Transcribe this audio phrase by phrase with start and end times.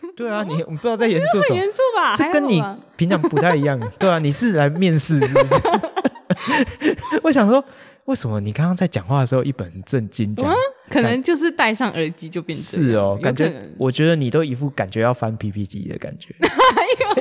[0.16, 1.54] 对啊，你我不知道在严肃什么？
[1.54, 2.14] 很严肃吧？
[2.16, 2.62] 这跟你
[2.96, 3.80] 平常不太一样。
[3.98, 5.54] 对啊，你是来面试是不是？
[7.22, 7.62] 我想说。
[8.06, 10.52] 为什么你刚刚在讲话的时候一本正经讲？
[10.90, 16.34] 可能就是戴上耳机就变成是哦，感觉我觉得你都一副感觉要翻 PPT 的感觉，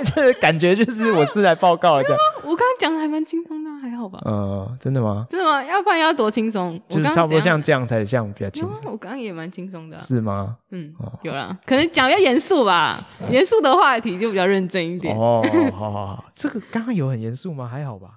[0.03, 2.19] 就是感觉就是我是来报告的这样。
[2.41, 4.19] 我刚刚讲的还蛮轻松的，还好吧？
[4.25, 5.25] 呃，真的吗？
[5.31, 5.63] 真的吗？
[5.63, 6.79] 要不然要多轻松？
[6.87, 8.91] 就是差不多像这样才像比较轻松。
[8.91, 10.57] 我刚刚也蛮轻松的，是吗？
[10.69, 10.93] 嗯，
[11.23, 12.95] 有啦，可能讲比较严肃吧，
[13.31, 15.17] 严肃的话题就比较认真一点。
[15.17, 15.41] 哦，
[15.73, 17.67] 好好好，这个刚刚有很严肃吗？
[17.67, 18.15] 还好吧。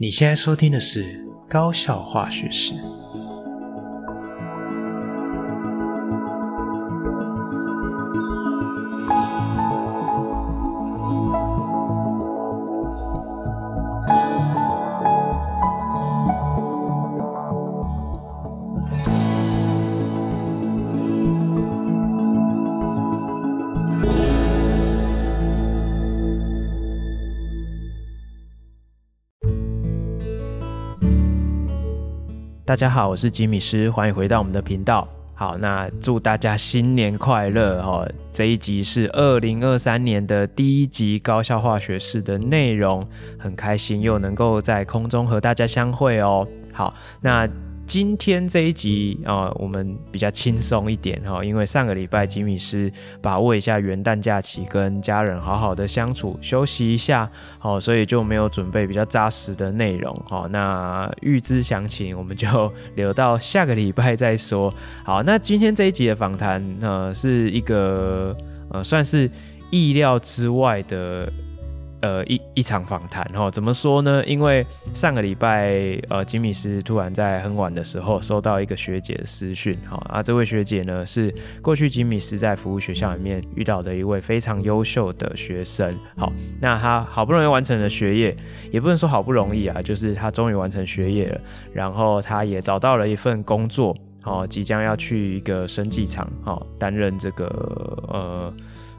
[0.00, 1.02] 你现在收听的是
[1.48, 2.74] 《高校化学事》。
[32.68, 35.08] 大家好，我是吉米师，欢迎回到我们的频道。
[35.32, 38.06] 好，那祝大家新年快乐哦！
[38.30, 46.46] 这一集是二零二三年的第一集高效化学式的内容，很开心又能够在空中和大家相会哦。
[46.70, 47.48] 好，那。
[47.88, 57.28] 今天这一集啊、我们比较轻松一点哈，因为上个礼拜吉米是把握一下元旦假期，跟家人好好的相处，休息一下，
[57.58, 60.46] 好，所以就没有准备比较扎实的内容哈。
[60.50, 64.70] 那预知详情，我们就留到下个礼拜再说。
[65.02, 68.36] 好，那今天这一集的访谈呃，是一个
[68.68, 69.30] 呃，算是
[69.70, 71.32] 意料之外的。
[72.00, 74.24] 呃，一一场访谈哈，怎么说呢？
[74.24, 88.36] 因为上个礼拜，呃，吉米斯突然在很晚的时候收到一个学姐的私讯，哈啊，这位学姐呢是过去吉米斯在服务学校里面遇到的一位非常优秀的学生，好，那他好不容易完成了学业，
[88.70, 91.40] 也不能说好不容易啊，就是他终于完成学业了，
[91.72, 93.92] 然后他也找到了一份工作，
[94.22, 97.46] 哦，即将要去一个生技厂，哦，担任这个
[98.08, 98.54] 呃。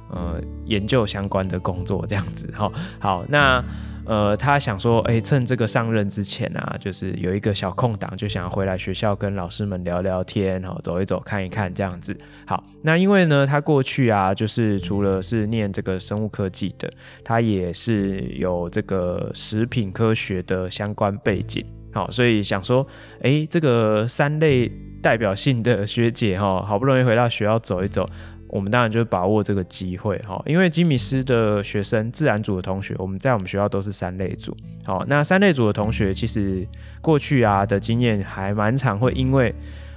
[0.09, 3.63] 呃，研究相关的工作这样子 哈，好，那
[4.05, 12.17] 呃，他想说，哎、趁这个上任之前啊，就是有一个小空档，就想要回来学校跟老师们聊聊天，哈，走一走，看一看这样子。
[12.47, 16.91] 好，那因为呢，他过去啊，就是除了是念这个生物科技的，
[17.23, 22.87] 他也是有这个食品科学的相关背景，好，所以想说，
[23.17, 24.71] 哎、欸，这个三类
[25.03, 28.09] 代表性的学姐哈，好不容易回到学校走一走。
[28.49, 34.55] 我们当然就把握这个机会哈，因为吉米斯的学生，自然组的同学，我们在我们学校都是三类组。
[34.83, 36.67] 好，那三类组的同学其实
[37.01, 39.53] 过去啊的经验还蛮常会因为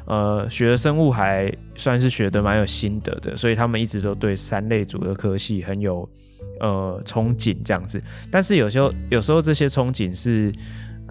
[0.06, 6.08] 呃学的生物还算是学的蛮有心得的，所以他们一直都对三类组的科系很有
[6.60, 8.02] 呃憧憬这样子。
[8.30, 10.52] 但是有时候有时候这些憧憬是。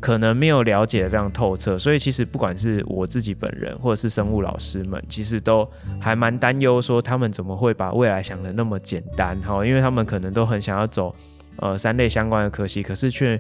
[0.02, 5.66] 可能没有了解的非常透彻，所以其实不管是我自己本人，或者是生物老师们，其实都
[6.02, 9.66] 还蛮担忧，说他们怎么会把未来想的那么简单哈？
[9.66, 11.16] 因为他们可能都很想要走
[11.58, 13.40] 呃三类相关的科系，可是却。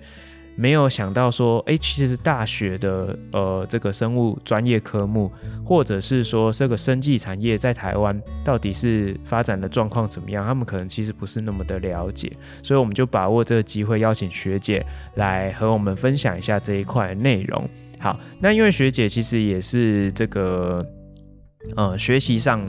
[0.61, 5.31] 没有想到说，哎，其实大学的呃这个生物专业科目，
[5.65, 14.85] 或者是说这个生技产业在台湾到底是发展的状况怎么样，他们可能其实不是那么的了解，所以我们就把握这个机会，邀请学姐
[15.15, 17.67] 来和我们分享一下这一块内容。
[17.97, 20.85] 好，那因为学姐其实也是这个
[21.75, 22.63] 呃学习上。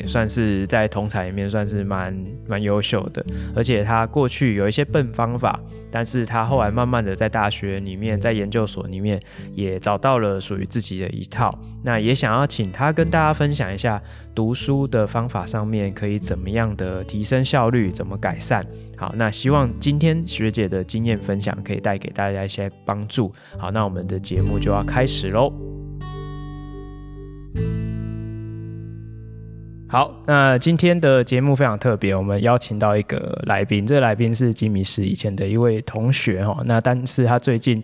[0.00, 2.16] 也算是在同侪里面算是蛮
[2.46, 5.58] 蛮优秀的，而且他过去有一些笨方法，
[5.90, 9.20] 但是他后来慢慢的在大学里面，在研究所里面
[9.54, 11.56] 也找到了属于自己的一套。
[11.82, 14.00] 那也想要请他跟大家分享一下
[14.34, 18.64] 读书的方法上面可以怎么样的提升效率，怎么改善。
[18.96, 23.32] 好，那希望今天学姐的经验分享可以带给大家一些帮助。
[23.56, 25.67] 好，那我们的节目就要开始喽。
[29.90, 36.60] 好，那今天的节目非常特别，我们邀请到一个来宾，这个来宾是吉米斯以前的一位同学哈。
[36.66, 37.82] 那但是他最近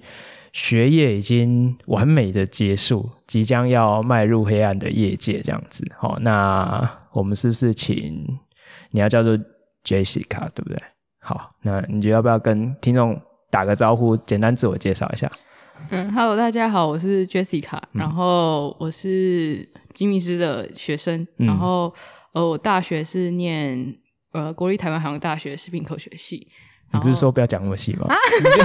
[0.53, 5.83] 学业已经完美的结束，即将要迈入黑暗的业界这样子。
[5.97, 8.39] 好，那我们是不是请
[8.91, 9.35] 你要叫做
[9.83, 10.79] Jessica 对不对？
[11.21, 13.19] 好，那你就要不要跟听众
[13.51, 15.33] 打个招呼，简单自我介绍一下？
[15.89, 21.95] 嗯，Hello，大家好，我是 Jessica，嗯，然后我是吉米斯的学生，嗯，然后
[22.33, 23.97] 呃，我大学是念
[24.33, 26.47] 呃国立台湾海洋大学食品科学系。
[26.93, 28.07] 你不是说不要讲那么细吗？
[28.09, 28.65] 啊、你就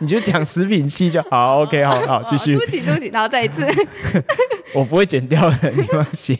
[0.00, 2.56] 你就讲食品系就好，OK， 好好继续。
[2.56, 3.64] 对不起，对不起，然后再一次，
[4.74, 6.36] 我不会剪掉的，你放心。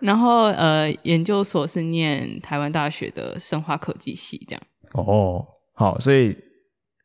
[0.00, 4.62] 然后呃，研究所是念台湾大学的生化科技系，这样。
[4.92, 6.36] 哦，好，所以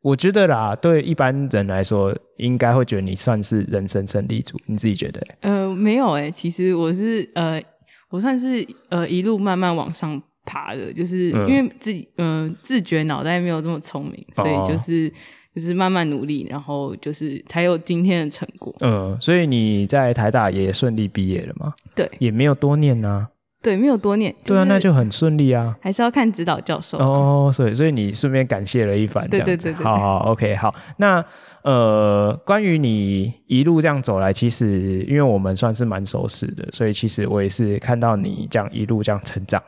[0.07, 5.21] 我觉得啦，对一般人来说，应该会觉得你算是人生胜利组，你自己觉得？
[5.41, 7.61] 呃，没有诶，其实我是呃，
[8.09, 15.11] 我算是呃一路慢慢往上爬的，就是因为自己嗯、呃、自觉脑袋没有这么聪明，所以就是。
[15.13, 15.19] 哦
[15.57, 18.71] 就是慢慢努力，然后就是才有今天的成果。
[18.81, 21.73] 嗯，所以你在台大也顺利毕业了吗？
[21.95, 23.27] 对，也没有多念啊。
[23.61, 24.33] 对，没有多念。
[24.43, 25.75] 对啊，那就很顺利啊。
[25.81, 27.51] 还是要看指导教授哦。
[27.53, 29.27] 所以，所以你顺便感谢了一番。
[29.29, 29.83] 对对对对。
[29.83, 30.73] 好好，OK，好。
[30.97, 31.23] 那
[31.63, 39.61] 呃，关于你一路这样走来，其实因为我们算是蛮熟识的，所以其实我也是看到你这样一路这样成长。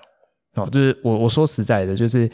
[0.55, 2.29] 哦，就是我我说实在的，就是。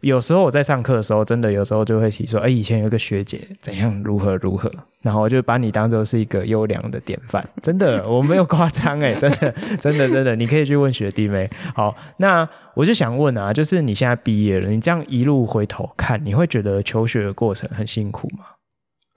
[0.00, 4.70] 有时候我在上课的时候，真的有时候就会提说，哎，以前有个学姐怎样如何如何，
[5.02, 11.48] 然后我就把你当做是一个优良的典范，真的，我没有夸张 哎，真的，真的，真的，你可以去问学弟妹。
[11.74, 18.44] 好，那我就想问啊，就是你现在毕业了，你这样一路回头看，你会觉得求学的过程很辛苦吗？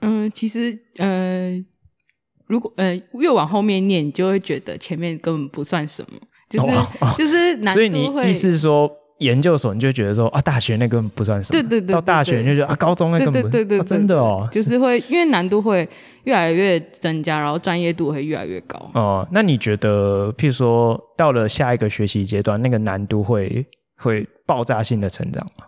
[0.01, 1.51] 嗯，其实，呃，
[2.47, 6.17] 如果呃越往后面念，你就会觉得前面根本不算什么，
[6.49, 8.89] 就是、哦哦、就是难度会，所以你意思是说？
[9.19, 11.61] 研究所你就觉得说啊，大学那根本不算什么。
[11.61, 11.93] 对对对。
[11.93, 15.87] 到大学你就觉得啊，高中那根本对对对对，真的哦，就是会因为难度会
[16.23, 18.91] 越来越增加，然后专业度会越来越高。
[18.93, 23.65] 哦，那你觉得，譬如说到了下一个学习阶段，那个难度会
[23.97, 25.65] 会爆炸性的成长吗？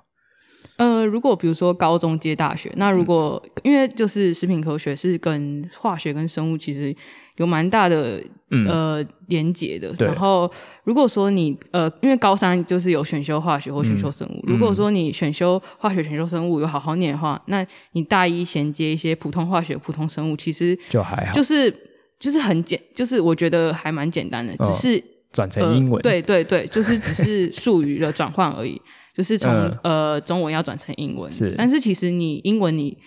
[0.77, 6.95] 呃，如果比如说高中接大学，那如果、嗯、因为就是食品科学是跟化学跟生物其实。
[7.37, 8.21] 有蛮大的
[8.67, 10.51] 呃连结的，然后
[10.83, 21.73] 如果说你呃，因为高三就是有选修化学或选修生物，嗯、如果说你选修化学、选修生物有好好念的话，那你大一衔接一些普通化学、普通生物，其实就还好，就是
[22.19, 28.79] 就是很简，就是我觉得还蛮简单的，只是转、哦、成英文、呃，对对对，就是只是术语的转换而已，
[29.15, 29.49] 就是从、
[29.83, 32.97] 嗯、呃中文要转成英文，是，但是其实你英文你。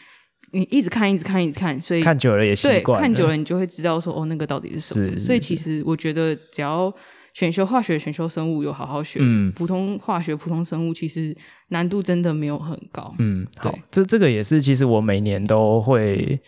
[0.54, 3.00] 你一直看，一直看，一直看，所以看久了也习惯。
[3.00, 5.18] 对，看久了你就会知道说，哦，那个到底是什么。
[5.18, 6.94] 所以其实我觉得，只要
[7.32, 11.36] 选修化学、选修生物有好好学，嗯，普通化学、普通生物其实
[11.70, 13.12] 难度真的没有很高。
[13.18, 16.38] 嗯，好，这这个也是，其实我每年都会，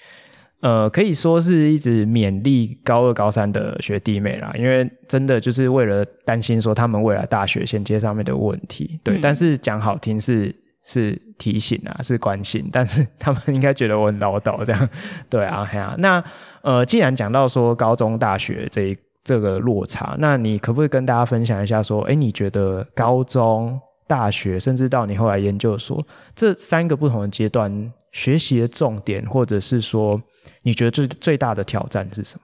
[0.60, 9.00] 呃，可以说是一直勉励高二、高三的学弟妹啦，因为真的就是为了担心说他们未来大学衔接上面的问题。
[9.02, 10.54] 对，嗯、但是讲好听是。
[10.86, 14.88] 是提醒啊，是关心，但是 他们应该觉得我很唠叨，这样
[15.28, 15.96] 对啊，嘿啊。
[15.98, 16.22] 那
[16.62, 26.06] 呃，既然讲到说高中、大学这一这个落差，那你可不可以跟大家分享一下，说，哎，你觉得高中、大学，甚至到你后来研究所
[26.36, 30.22] 这三个不同的阶段，学习的重点，或者是说，
[30.62, 32.42] 你觉得最最大的挑战是什么？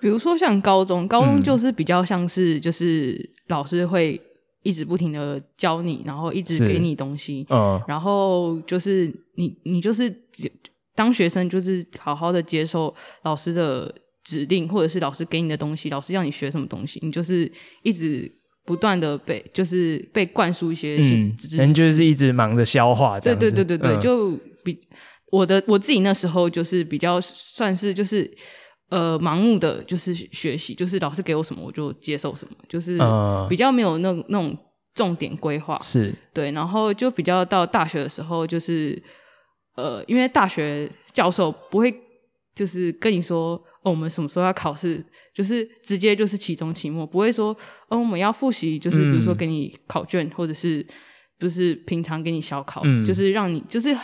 [0.00, 4.20] 比如说像高中，高中就是比较像是就是老师会。
[4.62, 10.12] 一直不停的教你，然后一直给你东西，嗯，然后就是你，你就是
[10.94, 17.50] 当学生，就是好好的接受老师的指令，或者是老师给你的东西，老师要你学什么东西，你就是
[17.82, 18.30] 一直
[18.64, 24.32] 不断的被，就是被灌输一些，嗯，人就是一直忙着消化，对对对对对，嗯，就
[24.62, 24.78] 比
[25.32, 28.30] 我的我自己那时候就是比较算是就是。
[28.90, 32.98] 呃，盲目的就是学习，就是老师给我什么我就接受什么，就是
[33.48, 34.56] 比较没有那那种
[34.94, 36.50] 重点规划，是对。
[36.50, 39.00] 然后就比较到大学的时候，就是
[39.76, 41.94] 呃，因为大学教授不会
[42.52, 43.52] 就是跟你说
[43.84, 45.00] 哦，我们什么时候要考试，
[45.32, 47.56] 就是直接就是期中期末，不会说
[47.90, 50.84] 哦，我们要复习，就是比如说给你考卷，嗯、或者是
[51.38, 53.96] 就是平常给你小考，嗯、就是让你就是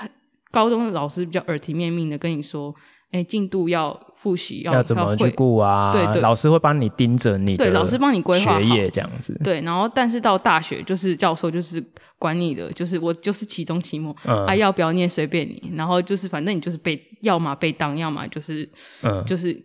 [0.53, 2.73] 高中的老师比较耳提面命的跟你说。
[3.17, 5.91] 哎，进度要复习，要要怎么去顾啊？
[5.93, 9.39] 对对，老师会帮你盯着你的对，老师帮你规划学业这样子。
[9.43, 11.83] 对，然后但是到大学，就是教授就是
[12.19, 15.73] 管你的，就是我就是期中期末，嗯、啊要不要念随便你。
[15.75, 18.69] 然后就是反正你就是被，要么被当，要么就是
[19.03, 19.57] 嗯，就是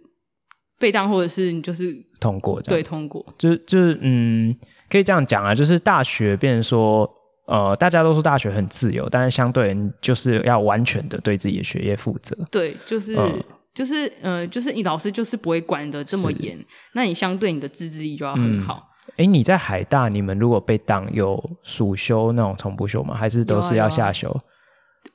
[0.80, 2.62] 被当，或者是你就是通过。
[2.62, 3.26] 对，通过。
[3.38, 4.56] 就就是嗯，
[4.90, 7.10] 可以这样讲啊，就是大学变成说。
[7.52, 12.34] 呃，大家都说大学很自由，但是相对就是要完全的对自己的学业负责。
[12.50, 13.30] 对，就是、呃、
[13.74, 16.58] 就是呃，就是你老师就是不会管得这么严，
[16.94, 18.88] 那你相对你的自制力就要很好。
[19.18, 23.14] 哎、嗯，你在海大，你们如果被当有暑修那种重补修吗？
[23.14, 24.34] 还是都是要下修？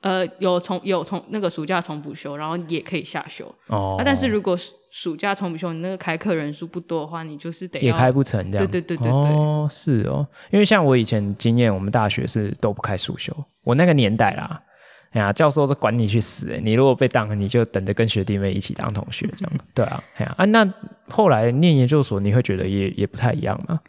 [0.01, 4.03] 呃，有重有重那个暑假重补修，然后也可以下修哦、啊。
[4.05, 4.55] 但是如果
[4.91, 8.67] 暑假重补修，你那个开课人数不多的话，你就是得也开不成这样。
[8.67, 9.11] 对对对对对。
[9.11, 13.35] 哦，是哦，因为像我以前经验，我们大学是都不开暑修。
[13.63, 14.61] 我那个年代啦，
[15.11, 19.53] 哎呀，教授都管你去死诶，你如果被当，你就等着跟学弟妹一起当同学这样。
[19.73, 20.73] 对啊，哎呀啊，那
[21.09, 23.79] 后来念研究所，你会觉得也也不太一样吗？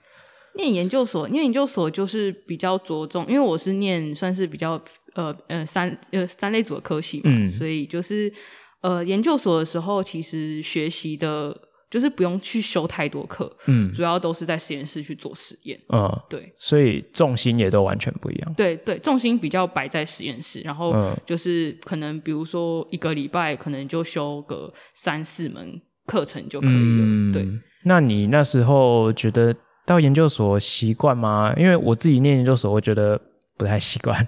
[0.55, 4.81] 念研究所，念研究所就是比较着重，因为我是念算是比较
[5.15, 8.33] 呃呃三呃三类组的科系嘛，嗯、所以就是
[8.81, 11.57] 呃研究所的时候，其实学习的。
[11.91, 27.49] 就是不用去修太多课，嗯，主要都是在实验室去做实验，嗯，对，所以重心也都完全不一样，对对，重心比较摆在实验室，然后就是可能比如说一个礼拜可能就修个三四门课程就可以了，嗯、对。
[27.85, 31.55] 那你那时候觉得到研究所习惯吗？
[31.57, 33.19] 因为我自己念研究所，我觉得
[33.57, 34.27] 不太习惯。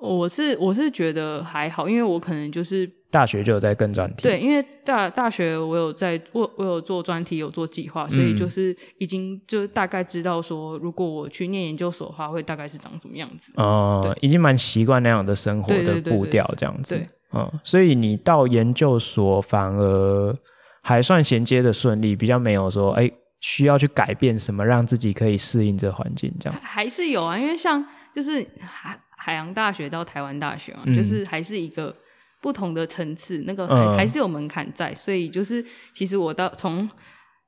[0.00, 2.90] 是，我是我是觉得还好，因为我可能就是。
[3.12, 13.52] 大学就有在跟专题，对，因为大大学我有在，我我有做专题，有做计划，所以就是已经就大概知道说，如果我去念研究所的话，会大概是长什么样子。
[13.56, 16.94] 哦、呃，已经蛮习惯那样的生活的步调，这样子。
[16.94, 20.32] 对，嗯，所以你到研究所反而
[20.80, 26.56] 还算衔接的顺利，比较没有说，哎，需要去改变什么，让自己可以适应这环境，这样。
[26.62, 31.94] 还是有啊，因为像就是海海洋大学到台湾大学嘛，嗯、就是还是一个。
[32.42, 35.62] 不同的层次，那个还、嗯、还是有门槛在，所以就是
[35.92, 36.88] 其实我到从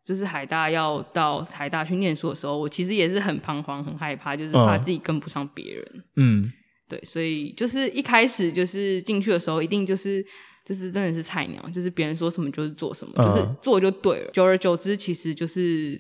[0.05, 6.05] 就是海大要到台大去念书的时候，我其实也是很彷徨、很害怕，就是怕自己跟不上别人。
[6.17, 6.53] 嗯，
[6.91, 10.23] 对，所以就是一开始就是进去的时候，一定就是
[10.63, 14.31] 就是真的是菜鸟，就是别人说什么就是做什么，嗯、就是做就对了。
[14.33, 15.99] 久而久之，其实就是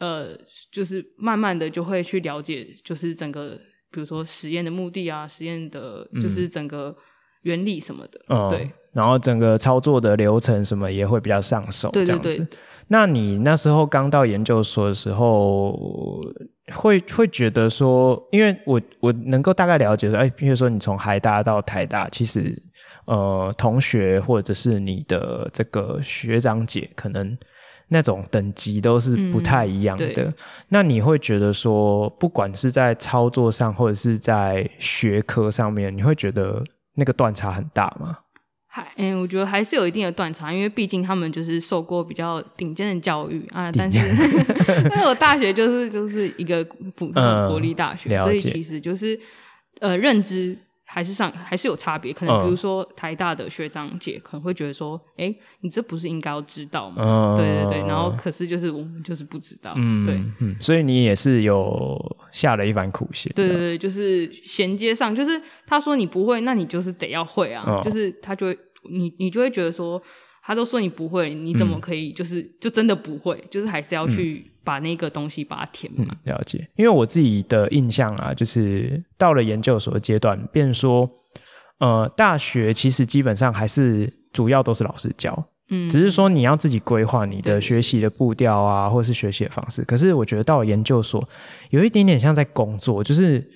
[0.00, 0.36] 呃，
[0.70, 3.58] 就是慢慢的就会去了解，就是整个
[3.92, 6.88] 比如说实验的目的啊，实验的就是整个。
[6.88, 7.02] 嗯
[7.42, 12.28] 原理什么的，嗯，对，然后整个操作的流程什么也会比较上手，这样子。
[12.28, 12.48] 对对对。
[12.86, 16.20] 那你那时候刚到研究所的时候，
[16.72, 22.56] 会会觉得说，因为我我能够大概了解说，哎，比如说你从海大到台大，其实
[23.06, 27.36] 呃，同学或者是你的这个学长姐，可能
[27.92, 30.06] 那种等级都是不太一样的。
[30.16, 30.34] 嗯，
[30.70, 36.64] 那你会觉得说，不管是在操作上，或者是在学科上面，你会觉得？
[36.94, 38.18] 那个断差很大吗？
[38.66, 43.72] 还嗯，我觉得还是有一定的断差，因为毕竟他们就是受过比较顶尖的教育啊。
[43.72, 43.98] 但是，
[45.08, 46.62] 我大学就是就是一个
[46.94, 49.18] 普通的国立大学，嗯、所以其实就是
[49.80, 50.54] 呃认知。
[50.92, 57.02] 还是上还是有差别，可能比如说台大的学长姐可能会觉得说，哎、嗯，你这不是应该要知道吗？
[57.02, 61.98] 嗯、对对对，然后可是就是我们就是不知道，嗯、对，嗯，所以你也是有
[62.30, 68.58] 下了一番苦心，对对对，就是衔接上，就是他说你不会，那你就是得要会啊，嗯、就是他就会
[68.90, 70.02] 你你就会觉得说。
[70.44, 72.10] 他都说你不会，你怎么可以？
[72.10, 76.32] 就是、嗯、就真的不会，就是还是要去把那个东西把它填满、嗯。
[76.32, 81.10] 了解，因为我自己的印象啊，就是到了研究所的阶段，变成说，
[81.78, 89.82] 呃，大学其实基本上还是主要都是老师教，嗯，只是说你要自己规划你的学习的步调啊，或者是学习的方式。
[89.84, 91.26] 可是我觉得到了研究所，
[91.70, 93.50] 有一点点像在工作，就是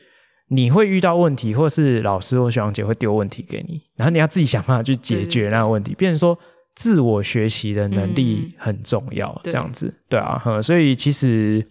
[0.49, 6.39] 你会遇到问题，或是老师或学长姐会丢问题给你，然后你要自己想办法去解决那个问题，变成说。
[6.77, 11.67] 自我学习的能力很重要，嗯、这样子，对，对啊，呵，所以其实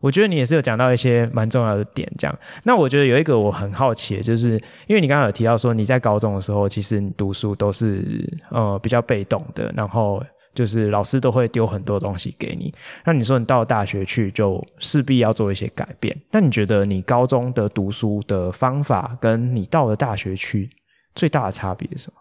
[0.00, 2.38] 我觉得你也是有讲到一些蛮重要的点，这样。
[2.64, 4.52] 那我觉得有一个我很好奇的，就是
[4.86, 12.72] 因为你刚刚有提到说你在高中的时候，其实你读书都是呃比较被动的，然后就是老师都会丢很多东西给你。
[13.04, 16.18] 那你说你到了大学去，就势必要做一些改变。
[16.30, 20.70] 那你觉得你高中的读书的方法，跟你到了大学去
[21.14, 22.18] 最大的差别是什么？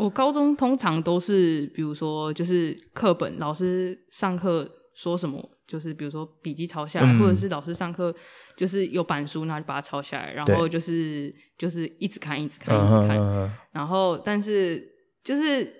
[0.00, 8.14] 我高中通常都是，比如说，就是课本老师上课说什么，就是比如说笔记抄下来，嗯、或者是老师上课
[8.56, 13.18] 就是有板书，那就把它抄下来，然后就是就是一直看，一直看，一直看。
[13.18, 13.50] Uh huh.
[13.72, 14.82] 然后，但是
[15.22, 15.70] 就是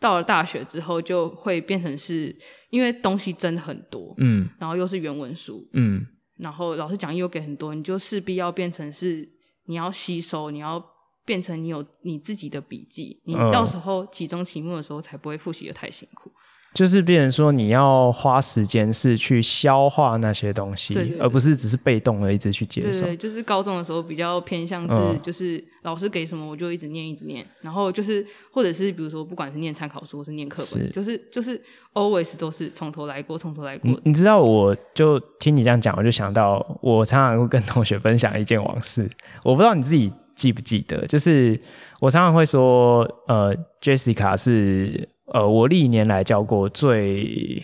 [0.00, 2.34] 到了大学之后，就会变成是
[2.70, 6.06] 因为东西真的很多，嗯，然后又是原文书，嗯，
[6.38, 9.28] 然后老师讲义又给很多，你就势必要变成是
[9.66, 10.82] 你要吸收，你要。
[11.26, 16.32] 变成你有你自己的笔记，你到时候期中期末的时候才不会复习的太辛苦。
[16.74, 23.00] 就是变成说你要花时间是去消化那些东西，而不是只是被动的一直去接受。
[23.00, 31.58] 对，对，就是高中的时候比较偏向是，就是老师给什么我就一直念一直念，然后就是或者是比如说不管是念参考书或是念课本，是就是就是
[31.94, 33.98] always 都是从头来过，从头来过。
[34.04, 39.10] 你知道，我就听你这样讲，我就想到我常常会跟同学分享一件往事，
[39.42, 40.12] 我不知道你自己。
[40.36, 41.04] 记不记得？
[41.06, 41.60] 就是
[41.98, 47.60] 我常常会说，呃，Jessica 是呃，我历年来教过最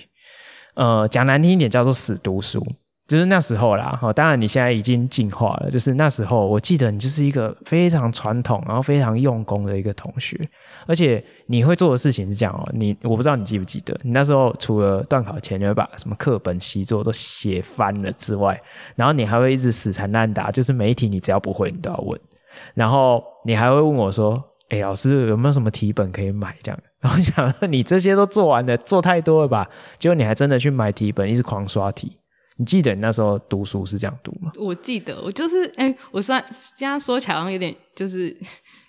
[0.74, 2.66] 呃，讲难听一点叫做死读书，
[3.06, 5.68] 就是那时候啦，哈，当然你现在已经进化了。
[5.70, 10.40] 就是那时候，我记得你就是一个非常传统，然后非常用功的一个同学。
[10.86, 18.58] 而且你会做的事情是这样哦，你我不知道你记不记得，你那时候除了段考前你会把什么课本习作都写翻了之外，
[18.96, 22.18] 然后你还会一直死缠烂打，就是每一题你只要不会，你都要问。
[22.74, 29.68] 然后你还会问我说：“哎，老师有没有什么题本可以买？”这样，然后想说你这些都做完了，做太多了吧？
[29.98, 32.18] 结果你还真的去买题本，一直狂刷题。
[32.58, 34.52] 你记得你那时候读书是这样读吗？
[34.58, 36.44] 我记得，我就是哎、我算
[36.76, 38.28] 这样说起来好像有点就是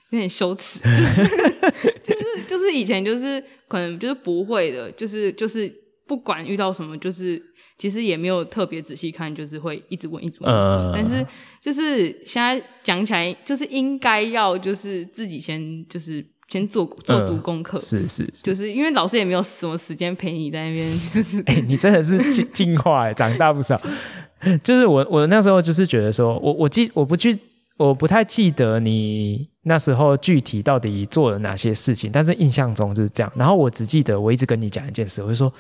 [0.10, 0.80] 有点羞耻，
[2.04, 5.74] 就是就是就是以前就是可能就是不会的，就是就是
[6.06, 7.42] 不管遇到什么，就是
[7.78, 11.26] 其实也没有特别仔细看，就是会一直问一直问，呃、但是
[11.62, 16.26] 就是现在讲起来，就是应该要就是自己先就是。
[16.50, 23.80] 先做做足功课，是是是，就是因为老师也没有什么时间陪你在那边， 就是哎、欸，你真的是进进化哎，长大不少。
[24.62, 27.36] 就是我我那时候就是觉得说，我我记我不去
[27.78, 33.34] 我不太记得你那时候具体到底做了哪些事情，但是印象中就是这样。
[33.36, 35.52] 然后我只记得我一直跟你讲一件事，我就说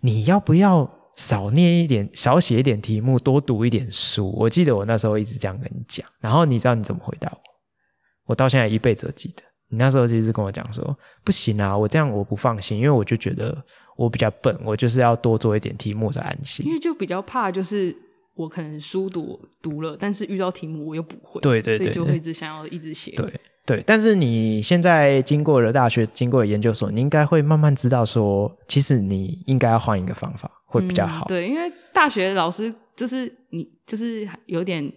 [0.00, 4.32] 你要不要少念一点，少写一点题目，多读一点书。
[4.36, 7.38] 我记得我那时候一直这样跟你讲，然后你知道你怎么回答我？
[8.26, 9.42] 我到现在一辈子都记得。
[9.68, 13.56] 你那时候就一直跟我讲说，不行啊，我这样我不放心，因为我就觉得
[13.96, 16.66] 我比较笨，我就是要多做一点题目才安心。
[16.66, 17.96] 因为就比较怕，就是
[18.34, 23.12] 我可能书读读了，但是遇到题目我又不会，对对对，所以就会一直想要一直写。
[23.12, 31.26] 对对，但是你现在经过了大学，经过了研究所，你应该会慢慢知道说，其实你应该要换一个方法会比较好。
[31.26, 34.92] 嗯，对，因为大学老师就是你，就是有点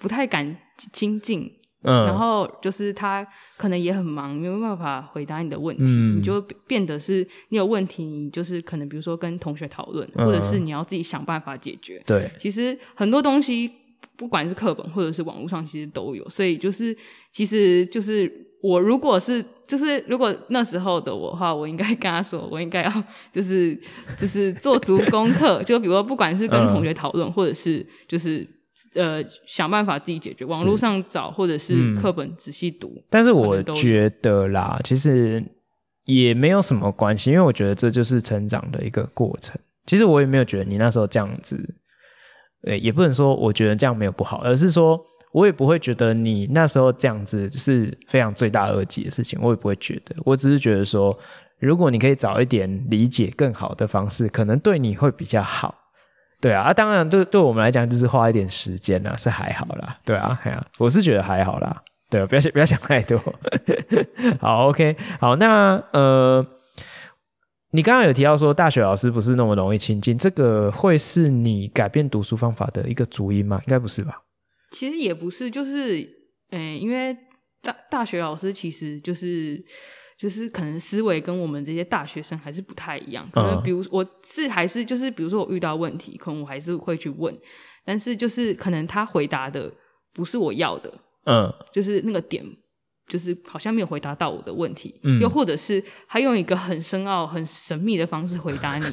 [0.00, 0.56] 不太敢
[0.92, 1.52] 亲近。
[1.82, 3.24] 嗯，然后就是他
[3.56, 12.02] 可能也很忙，没有办法回答你的问题，嗯、你就变得是你有问题，你就是可能比如说跟同学讨论，嗯、或者是你要自己想办法解决。
[12.04, 13.70] 对，其实很多东西
[14.16, 16.28] 不管是课本或者是网络上，其实都有。
[16.28, 16.94] 所以就是，
[17.30, 18.28] 其实就是
[18.62, 23.78] 我如果是就是如果那时候的我的话，我应该跟他说，我应该要 就是
[24.16, 28.46] 就是做足功课， 就比如说不管是跟同学讨论，嗯、或者是就是。
[28.94, 32.86] 呃，想办法自己解决，网络上找，或者是课本仔细读。
[32.94, 33.02] 嗯。
[33.10, 35.44] 但是我觉得啦，其实
[36.04, 39.60] 也没有什么关系，因为我觉得这就是成长的一个过程。
[39.84, 41.74] 其实我也没有觉得你那时候这样子，
[42.62, 50.14] 呃，也不能说我觉得这样没有不好，而是说我也不会觉得你那时候这样子是非常罪大恶极的事情，我也不会觉得。
[50.24, 51.16] 我只是觉得说，
[51.58, 55.74] 如果你可以早一点理解更好的方式，可能对你会比较好。
[56.40, 59.98] 对啊，啊，当然对对我们来讲就是花一点时间啦，是还好啦。
[60.04, 61.82] 对啊，哎呀，我是觉得还好啦。
[62.08, 63.20] 对啊，不要想不要想太多。
[64.40, 66.46] 好，OK，好，那呃，
[67.72, 73.60] 你刚刚有提到说大学老师不是那么容易亲近，这个会是你改变读书方法的一个主因吗？
[73.66, 74.14] 应该不是吧？
[74.70, 76.08] 其实也不是，就是
[76.50, 77.16] 嗯，因为
[77.62, 79.64] 大大学老师其实就是。
[80.20, 87.32] 就是可能思维跟我们这些大学生还是不太一样，可能比如我是还是就是比如说我遇到问题，可能我还是会去问，
[87.84, 89.72] 但是就是可能他回答的
[90.12, 90.92] 不是我要的，
[91.26, 92.44] 嗯，就是那个点。
[93.08, 98.84] 就是好像没有回答到我的问题，嗯，又或者是他用一个很深奥、很神秘的方式回答你，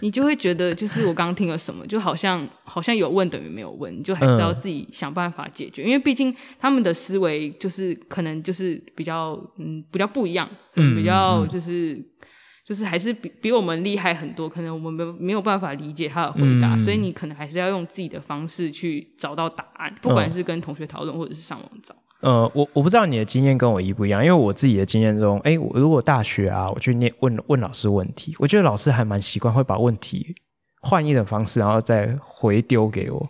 [0.00, 12.04] 你就会觉得就是我刚刚听了什么，就好像好像有问等于没有问，你就还是要自己想办法解决，嗯，因为毕竟他们的思维就是可能就是比较嗯比较不一样，嗯，比较就是，嗯，
[12.64, 21.94] 就是还是比比我们厉害很多，可能我们没没有办法理解他的回答，嗯，所以你可能还是要用自己的方式去找到答案，不管是跟同学讨论或者是上网找。
[22.20, 30.34] 呃，我我不知道你的经验跟我一不一样，因为我自己的经验中，哎，我如果大学啊，我去念问问老师问题，我觉得老师还蛮习惯会把问题
[30.80, 33.28] 换一种方式，然后再回丢给我。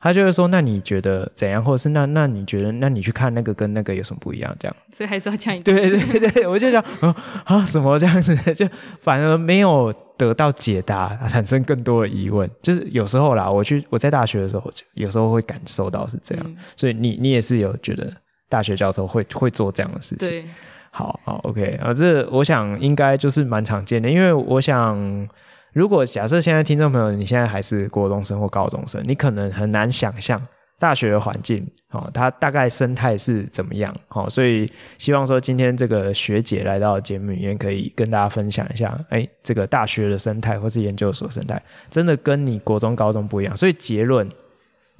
[0.00, 1.64] 他就会说：“那你觉得怎样？
[1.64, 4.54] 或者是那那你觉得，那你去看那个跟那个有什么不一样？
[4.60, 8.68] 这样。”所以还是要讲一对对对，我就想啊啊什么这样子，就
[9.00, 12.50] 反而没有得到解答，产生更多的疑问。
[12.60, 16.44] 就是有时候啦，我去我在大学的时候，有时候会感受到是这样。
[16.46, 18.12] 嗯、所以你你也是有觉得。
[18.54, 20.44] 大学教授会会做这样的事情，对，
[20.92, 25.28] 好好 OK 啊，这我想应该就是蛮常见的，因为我想，
[25.72, 30.40] 如果假设现在听众朋友你现在还是国中生或高中生，你可能很难想象
[30.78, 44.28] 大学的环境哦，它大概生态是怎么样，哦，所以希望说今天这个学姐来到节目里面，可以跟大家分享一下，哎，这个大学的生态或是研究所生态，真的跟你国中高中不一样，所以结论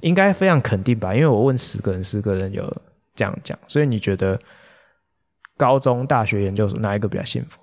[0.01, 1.15] 应该非常肯定吧？
[1.15, 2.75] 因为我问十个人，十个人有。
[3.15, 4.39] 这样讲，所以你觉得
[5.57, 7.59] 高中、大学、研究所哪一个比较幸福？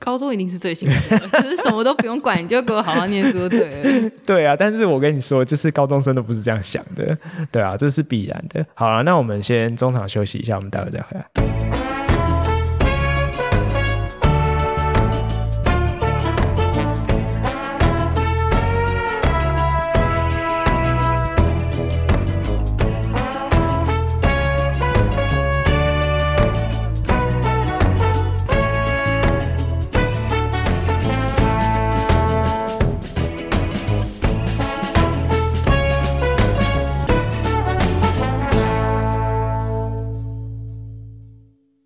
[0.00, 4.10] 高中一定是最幸福的， 就是什么都不用管，你就给我好好念书，对。
[4.26, 7.16] 对啊，但是我跟你说，就是高中生都不是这样想的，
[7.52, 8.66] 对啊，这是必然的。
[8.74, 11.53] 好了，那我们先中场休息一下，我们待会再回来。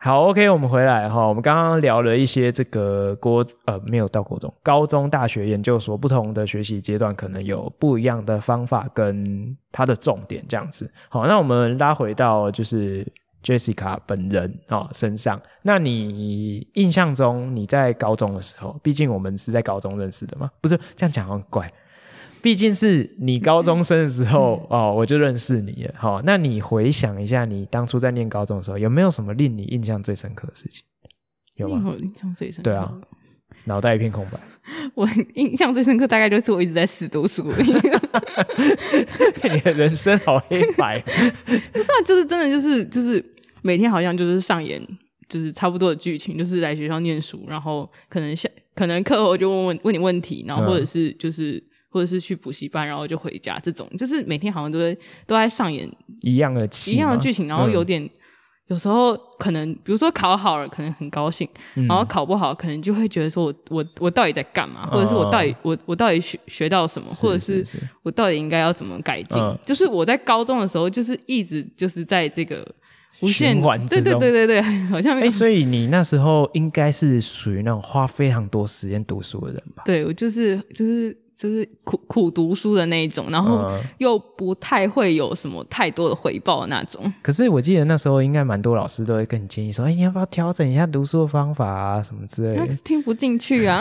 [0.09, 1.29] 好，OK，我们回来哈。
[1.29, 10.91] 我们刚刚聊了一些这个国呃，没有到国中、高中、大学、研究所不同的学习阶段，可能有不一样的方法跟它的重点这样子。
[11.11, 13.07] 好，那我们拉回到就是
[13.45, 15.39] Jessica 本人啊身上。
[15.61, 21.71] 那你印象中你在高中的时候，毕竟我们是在高中认识的嘛，不是这样讲很怪。
[22.41, 25.95] 毕竟是你高中生的时候哦，我就认识你了。
[25.97, 30.85] 好，那你回想一下，你当初在念高中的时候，有没有什么令你印象最深刻的事情？
[31.57, 31.95] 有吗？
[31.99, 32.71] 印象最深刻。
[32.71, 32.95] 对啊，
[33.65, 34.39] 脑袋一片空白。
[34.95, 37.43] 我印象最深刻，大概就是我一直在死读书。
[39.53, 41.01] 你的人生好黑白。
[41.03, 43.25] 不是啊，就是真的，就是就是
[43.63, 44.81] 每天好像就是上演，
[45.29, 51.63] 就是差不多的剧情，就是来学校念书，然后可能下可能课后就问问问你问题，然后或者是就是。
[51.89, 54.95] 嗯或者是去补习班，然后就回家，这种就是每天好像都在
[55.27, 58.11] 都在上演一样的一样的剧情，然后有点、嗯、
[58.67, 67.65] 有时候可能，比如说考好了，可能很高兴，嗯、然后考不好，可能就会觉得说我我我到底在干嘛，或者是我到底、哦、我我到底学学到什么，或者是
[68.03, 69.43] 我到底应该要怎么改进？
[69.43, 72.63] 嗯、就是我在高中的时候，就是一直就是在这个
[73.23, 79.85] 无限对对对对对，好像哎、欸，所以你那时候应该是属于那种花非常多时间读书的人吧？
[79.87, 81.17] 对，我就是就是。
[81.39, 87.01] 就是苦苦读书的那一种，然后又不太会有什么太多的回报的那种。
[87.05, 93.81] 嗯、可是我记得那时候应该蛮多老师都会跟你建议说：“哎，你要不要调整一下读书的方法啊，什么之类的。”听不进去啊。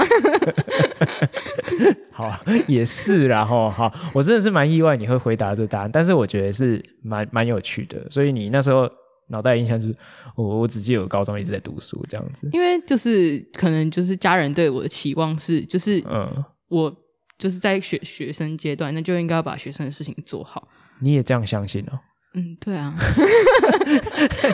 [2.13, 2.32] 好，
[2.67, 3.67] 也是啦齁。
[3.72, 8.08] 好，我真的是蛮意外你会回答这答案，但是我觉得是蛮蛮有趣的。
[8.12, 8.88] 所以你那时候
[9.30, 9.91] 脑袋印象是，
[10.36, 12.48] 我我只记得我高中一直在读书这样子。
[12.54, 16.96] 因为就是可能就是家人对我的期望是，就是嗯我。
[17.38, 20.67] 就是在学学生阶段，那就应该要把学生的事情做好。
[21.00, 22.00] 你也这样相信哦？
[22.34, 22.93] 嗯，对啊。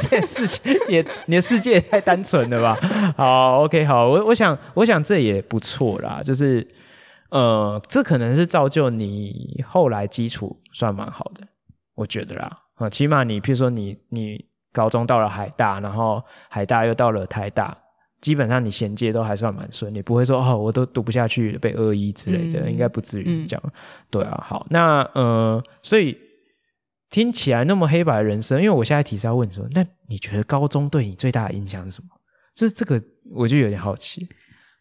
[0.09, 2.77] 这事情也，你的世界也太单纯了吧？
[3.17, 6.21] 好，OK，好，我我想，我想这也不错啦。
[6.23, 6.65] 就是，
[7.29, 11.43] 呃，这可能是造就你后来基础算蛮好的，
[11.95, 12.59] 我觉得啦。
[12.75, 17.77] 啊，起码你，譬如说你，你高中到了海大，然后海大又到了台大。
[18.23, 23.61] 基本上你衔接都还算蛮顺利，不会说哦，我都读不下去被恶意之类的，嗯、应该不至于是这样。
[23.65, 23.71] 嗯、
[24.09, 26.17] 对啊，好，那呃，所以
[27.09, 32.07] 听起来那么黑白的人生，因为我现在提示要问说，那你觉得高中对你最大的影响是什么？
[32.55, 34.25] 就是这个，我就有点好奇。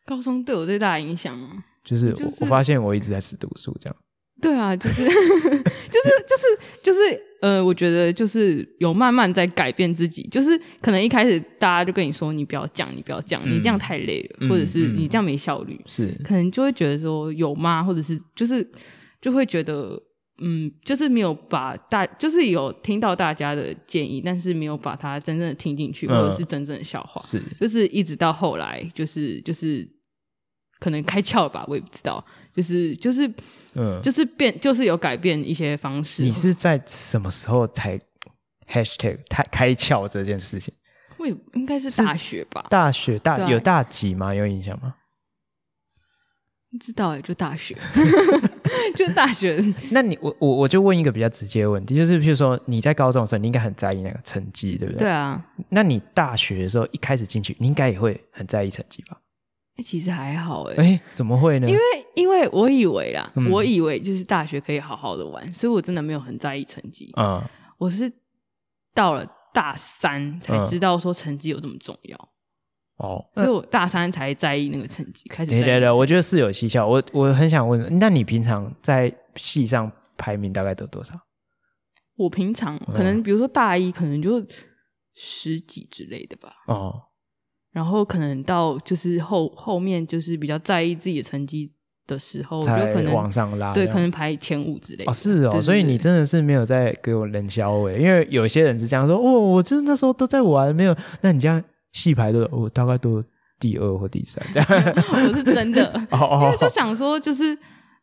[0.07, 1.65] 高中对我最大的影响吗？
[1.83, 3.97] 就是我、就是、我发现我一直在死读书，这样。
[4.41, 7.01] 对啊，就是 就是就是就是
[7.43, 17.83] 呃，我觉得就是有慢慢在改变自己，就是可能一开始大家就跟你说，你不要这样，你不要这样，嗯、你这样太累了，嗯、或者是你这样没效率，是可能就会觉得说有吗？
[17.83, 18.65] 或者是就是
[19.21, 20.01] 就会觉得
[20.41, 29.85] 嗯，就是没有把大就是有听到大家的建议，但是没有把它真正的听进去，或者是真正的消化，是就是一直到后来，就是就是
[30.79, 32.25] 可能开窍吧，我也不知道。
[32.55, 33.33] 就是就是，
[33.75, 36.23] 嗯，就是变，就是有改变一些方式。
[36.23, 37.99] 你是在什么时候才
[38.69, 40.75] hashtag 开开窍这件事情？
[41.19, 42.67] 我也应该是大学吧。
[42.69, 44.35] 大学大有大几吗？
[44.35, 44.95] 有印象吗？
[46.71, 47.77] 不知道哎，就大学，
[48.97, 49.63] 就大学。
[49.93, 55.01] 那你我我我就问一个比较直接的问题，就是譬如说你在高中的时候，你应该很在意那个成绩，对不对？
[55.01, 55.45] 对啊。
[55.69, 59.19] 那你大学的时候一开始进去，你应该也会很在意成绩吧？
[59.83, 61.69] 其实还好哎，哎，怎么会呢？
[61.69, 61.81] 因为
[62.15, 67.11] 因为我以为啦，嗯、我以为就是大学可以好好的玩，所以我真的没有很在意成绩。
[67.17, 67.43] 嗯，
[67.79, 68.13] 我是
[68.95, 72.29] 到了大三才知道说成绩有这么重要。
[72.99, 75.29] 哦、嗯，所以我大三才在意那个成绩。
[75.29, 76.87] 开始对对对，我觉得是有蹊跷。
[76.87, 81.15] 我我很想问，那你平常在系上排名大概得多少？
[82.17, 84.47] 我平常可能比如说大一可能就
[85.15, 86.53] 十几之类的吧。
[86.67, 87.03] 哦。
[87.73, 91.73] 然后可能到就是后后面就是比较在意自己的成绩
[92.07, 95.11] 的时候，才就可能往上拉，对，可能排前五之类的。
[95.11, 100.95] 哦，是哦，所以你真的是没有在给我冷笑诶，因为有些人是这样说，哦，我就是那时候都在玩，没有。
[101.23, 103.25] 那你这样细排的，我大概都
[103.59, 104.69] 第二或第三，这样
[105.13, 107.57] 我是真的， 哦哦，因为就想说，就是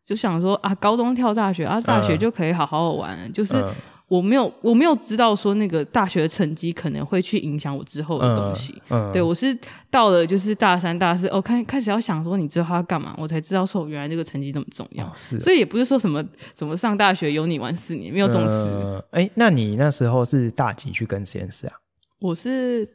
[0.06, 3.54] 就想说啊，高中跳大学啊，大学就可以好好玩，嗯、就是。
[3.56, 3.76] 嗯
[4.10, 8.74] 我没有，我没有知道说那个大学的成绩可能会去影响我之后的东西。
[8.90, 9.58] 嗯，嗯对我是
[9.92, 15.06] 到了就是大三、大四，哦，开开始要想说你之后要干嘛，我才知道说原来这个成绩这么重要。
[15.06, 18.72] 哦、是，所以也不是说什么什么上大学有你玩四年没有这种事。
[19.12, 21.74] 哎、呃，那你那时候是大几去跟实验室啊？
[22.20, 22.90] 我是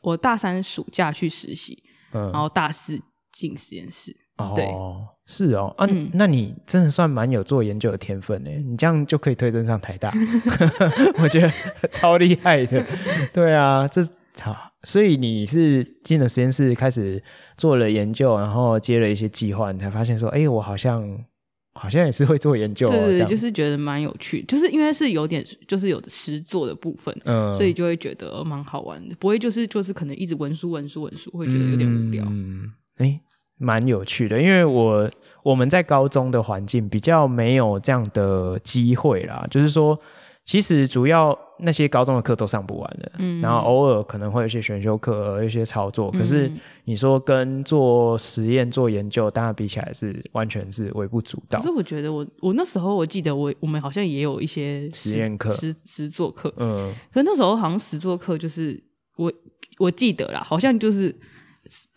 [0.00, 2.98] 我大三暑假去实习，嗯，然后大四
[3.32, 4.16] 进实验室。
[4.38, 8.50] 哦，是哦，啊，嗯、那你真的算蛮有做研究的天分呢。
[8.50, 10.12] 你这样就可以推甄上台大，
[11.22, 11.52] 我觉得
[11.90, 12.84] 超厉害的。
[13.32, 14.02] 对啊，这
[14.40, 17.22] 好，所以你是进了实验室，开始
[17.56, 21.06] 做了研究，然后接了一些计划，你才发现说，哎，我好像
[21.74, 33.20] 好像也是会做研究、哦，对，对，就是觉得蛮有趣，就是因为是有点就是有实作的部分，嗯，所以就会觉得蛮好玩的，不会就是就是可能一直文书文书文书，会觉得有点无聊，嗯，哎。
[33.58, 35.08] 蛮有趣的，因为我
[35.44, 39.96] 我们在高中的环境比较没有这样的机会啦，就是说，
[40.44, 46.50] 其实主要那些高中的课都上不完的，嗯，然后偶尔可能会有一些选修课，有一些操作，可是
[46.86, 51.60] 你说跟做实验做研究，当然比起来是完全是微不足道。
[51.60, 58.82] 可是我觉得我我那时候我记得我我们好像也有一些实验课、实实作课，嗯，可是那时候好像实作课就是
[59.16, 59.32] 我
[59.78, 61.14] 我记得啦，好像就是。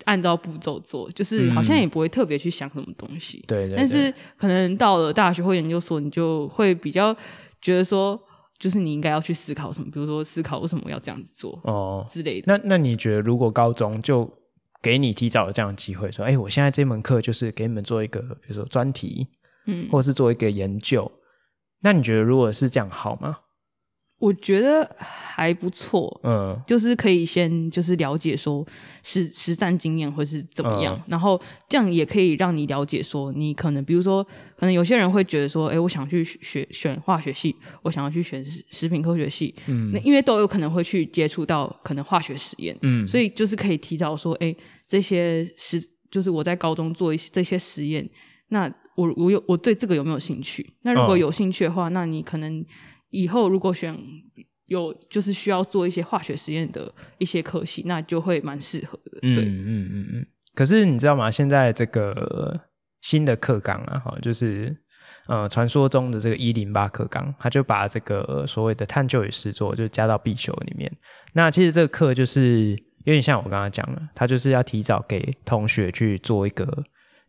[0.05, 3.39] 按照步骤做，就是好像也不会特别去想什么东西。
[3.39, 3.77] 嗯、对，对对。
[3.77, 7.15] 但是可能到了大学或研究所，你就会比较
[7.61, 8.19] 觉得说，
[8.57, 12.45] 就是你应该要去思考什么，比如说思考为什么要这样子做哦之类的。
[12.47, 14.31] 那那你觉得，如果高中就
[14.81, 19.27] 给你提早的这样的机会，说，哎，我现在这门课就是给你们做一个，比如说专题，
[19.65, 21.11] 嗯，或者是做一个研究，
[21.81, 23.39] 那你觉得如果是这样好吗？
[24.25, 28.65] 我觉得还不错，嗯，就是可以先就是了解说
[29.03, 34.23] 实实战经验会是怎么样，嗯、然后这样也可以让你了解说你可能比如说
[34.57, 44.55] 可能有些人会觉得说，哎，我想去学选化学系，我想要去选食品科学系，嗯，那因为都有可能会去接触到可能化学实验，嗯，所以就是可以提早说，哎，
[44.88, 48.09] 这些实就是我在高中做一些这些实验，
[48.47, 50.73] 那我我有我对这个有没有兴趣？
[50.81, 52.65] 那如果有兴趣的话，嗯、那你可能。
[53.15, 53.97] 以后如果选
[54.67, 59.19] 有就是需要做一些化学实验的一些科系，那就会蛮适合的。
[59.21, 60.25] 对，嗯嗯嗯嗯。
[60.54, 61.30] 可是你知道吗？
[61.30, 62.60] 现在这个
[63.01, 64.75] 新的课纲啊，哈，就是
[65.28, 70.91] 呃，传说中的这个一零八课纲，他就把这个所谓的探究与实作就加到必修里面。
[71.34, 72.71] 那其实这个课就是
[73.06, 76.63] 有点像我刚刚讲的，他就是要提早给同学去做一个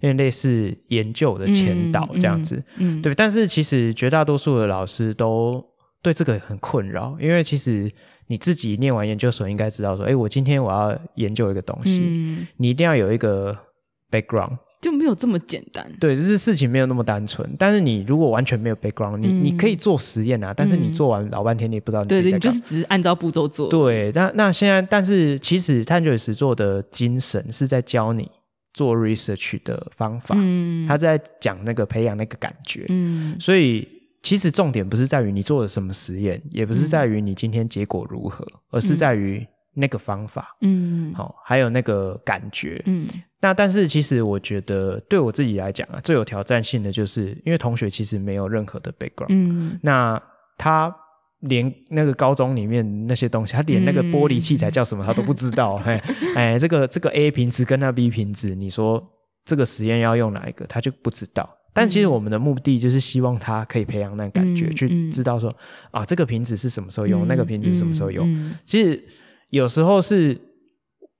[0.00, 3.14] 有点类似研究的前导这样子，嗯对。
[3.14, 5.62] 但是其实绝大多数的老师都
[6.06, 7.90] 对这个很困扰，因为其实
[8.28, 13.52] 你自己念完研究所应该知道说，哎，我今天我要研究一个东西，嗯、你一定要有一个
[14.08, 15.92] background，就没有这么简单。
[15.98, 17.52] 对，就是事情没有那么单纯。
[17.58, 22.38] 但是你如果完全没有 background，你、嗯、你可以做实验啊，但是你做完老半天，你也不知道你自己在干嘛。
[22.38, 23.68] 对对，你就是只是按照步骤做。
[23.68, 28.30] 对，那那现在，但是其实探究与实作的精神是在教你
[28.72, 33.88] 做 research 的方法，嗯，他在讲那个培养那个感觉，嗯，所以。
[34.26, 43.06] 其实重点不是在于你做了什么实验，也不是在于你今天结果如何，嗯、而是在于那个方法，嗯，好、哦，还有那个感觉，嗯。
[43.40, 50.20] 那但是其实我觉得对我自己来讲啊，最有挑战性的就是因为同学其实没有任何的 background，嗯，那
[50.58, 50.92] 他
[51.42, 59.00] 连那个高中里面那些东西，他连那个玻璃器材叫什么他都不知道，哎、嗯、哎，这个这个 A 瓶子跟那 B 瓶子，你说
[59.44, 61.48] 这个实验要用哪一个，他就不知道。
[61.76, 68.26] 但其实我们的目的就是希望他可以培养那感觉，嗯、去知道说、嗯、啊，这个瓶子是什么时候用，嗯、那个瓶子是什么时候用。
[68.64, 69.04] 其实
[69.50, 70.40] 有时候是，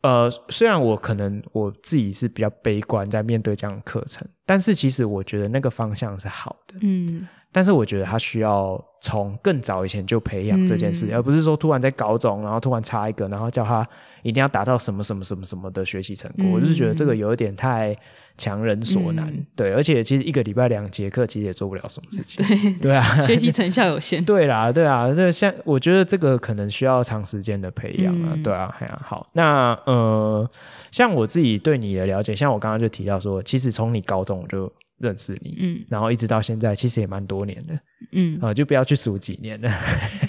[0.00, 6.76] 呃，虽然我可能我自己是比较悲观在面对这样的课程，但是其实我觉得那个方向是好的。
[6.80, 7.28] 嗯。
[7.56, 13.82] 但是我觉得他需要从更早以前就培养这件事，嗯、而不是说突然在高中，然后突然插一个，然后叫他
[14.22, 16.44] 一定要达到什么什么什么什么的学习成果。
[16.44, 17.96] 嗯、我就是觉得这个有一点太
[18.36, 19.28] 强人所难。
[19.28, 22.44] 嗯、对，而且其实一个礼拜两节课，其实也做不了什么事情。
[22.44, 24.22] 对对啊，学习成效有限。
[24.26, 28.32] 对啦，对啊，这像我觉得这个可能需要长时间的培养啊。
[28.34, 30.46] 嗯、对啊，哎呀，好，那呃，
[30.90, 34.70] 像我自己对你的了解，像我刚刚就提到说，其实从你高中我就。
[34.98, 37.78] 认识你，嗯，然后一直到现在，其实也蛮多年的，
[38.12, 39.70] 嗯，啊、呃，就不要去数几年了。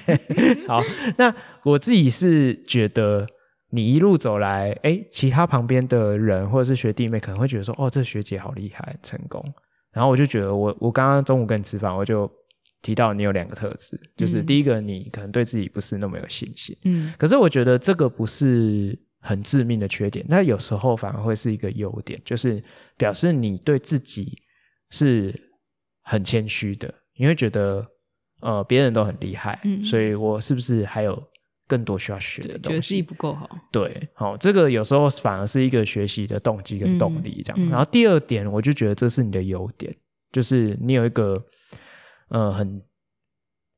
[0.68, 0.82] 好，
[1.18, 3.26] 那我自己是觉得
[3.70, 9.44] 你一路走来，哎，其他旁边的人或者是学弟妹可能会觉得说，哦，这学姐好厉害，成功。
[9.94, 12.30] 然后我就觉得我，我我刚刚中午跟你吃饭，我就
[12.82, 19.00] 提到你有两个特质，就是第一个，你可能对自己不是那么有信心，嗯，可是我觉得这个不是。
[19.20, 22.64] 很致命的缺点，那有时候反而会是一个优点，就是
[22.98, 24.38] 表示你对自己
[24.90, 25.34] 是
[26.04, 27.86] 很谦虚的，你会觉得
[28.42, 31.22] 呃别人都很厉害，嗯，所以我是不是还有
[31.68, 32.70] 更多需要学的东西？
[32.70, 33.50] 觉得自己不够好。
[33.72, 37.70] 对，好，这个有时候反而是一个学习的动机跟动力，这样，嗯。
[37.70, 39.96] 然后第二点，我就觉得这是你的优点，
[40.32, 41.46] 就是你有一个
[42.30, 42.82] 呃很。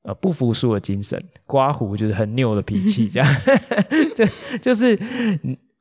[0.04, 3.36] 呃，不服输的精神，刮胡就是很拗的脾气， 这样，
[4.16, 4.26] 就
[4.60, 4.98] 就是，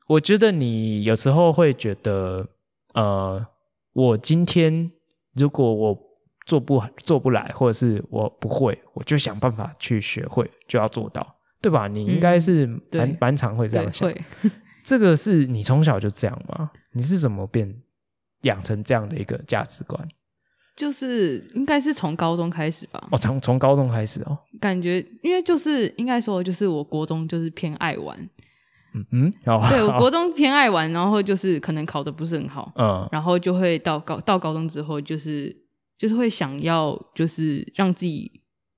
[0.07, 2.49] 我觉得你有时候会觉得，
[2.95, 3.47] 呃，
[3.93, 4.91] 我今天
[5.35, 5.97] 如果我
[6.45, 11.87] 做不做不来，或者是我不会，我就想办法去学会，就要做到，对吧？
[11.87, 14.11] 你应该是蛮蛮常会这样想，
[14.83, 16.71] 这个是你从小就这样吗？
[16.93, 17.81] 你是怎么变
[18.41, 20.07] 养成这样的一个价值观？
[20.75, 23.07] 就是应该是从高中开始吧。
[23.11, 24.37] 哦，从从高中开始哦。
[24.61, 28.17] 感觉因为就是应该说，就是我国中就是偏爱玩。
[28.93, 29.33] 嗯嗯。
[29.45, 29.65] 哦。
[29.69, 32.71] 对，我国中偏爱玩，然后就是可能考得不是很好。
[32.75, 33.07] 嗯。
[33.11, 35.55] 然后就会到高到高中之后，就是
[35.97, 38.31] 就是会想要就是让自己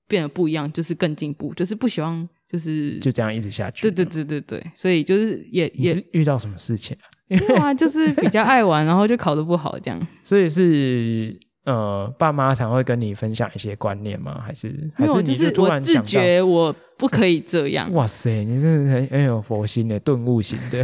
[0.08, 3.82] 变得不一样，就是更进步，就是不希望就是就这样一直下去。
[3.82, 7.06] 对对对对对，所以就是也也是遇到什么事情啊？
[7.28, 10.06] 因为啊，就是比较爱玩，然后就考得不好这样。
[10.22, 11.38] 所以是。
[11.64, 14.42] 呃，爸妈常会跟你分享一些观念吗？
[14.44, 17.92] 还是还是你是突然自觉我不可以这样？
[17.92, 20.82] 哇塞，你是很很有佛心的顿悟型的。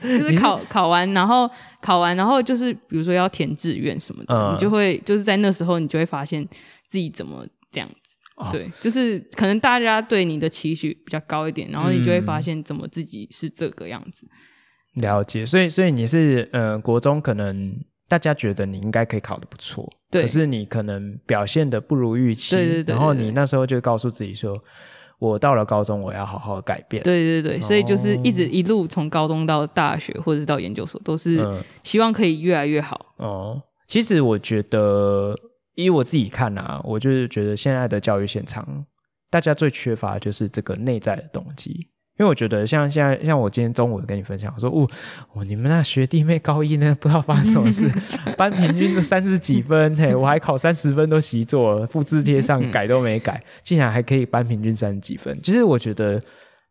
[0.00, 1.50] 就是考是考完，然后
[1.82, 6.46] 考完，然后就是比如说要填志愿什么的，嗯、你就会就是在那时候，你就会发现
[6.86, 8.16] 自己怎么这样子。
[8.36, 14.24] 哦、对，就是可能大家对你的期许比较高一点，然后你就会发现怎么自己是这个样子。
[14.94, 17.74] 嗯、了解，所以所以你是呃国中可能。
[18.10, 24.52] 大家觉得你应该可以考得不错，可是你可能表现得不如预期，对对对对，然后你那时候就告诉自己说，
[25.20, 27.04] 我到了高中我要好好改变。
[27.04, 31.46] 对对对，所以就是一直一路从高中到大学或者是到研究所，都是
[31.84, 33.14] 希望可以越来越好。
[33.20, 35.32] 嗯、哦，其实我觉得，
[35.76, 38.84] 以我自己看啊，我就是觉得现在的教育现场，
[39.30, 41.86] 大家最缺乏的就是这个内在的动机。
[42.20, 44.86] 因为我觉得像现在，像我今天中午跟你分享，我说，哦，
[45.32, 47.90] 哦，你们那学弟妹高一呢，不知道发生什么事，
[48.36, 55.40] 班平均都三十几分，嘿，我还考三十分都习作，复制贴上改都没改，竟然还可以班平均三十几分。
[55.42, 56.22] 其实我觉得